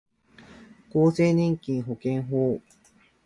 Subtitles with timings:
[0.91, 2.59] 厚生年金保険法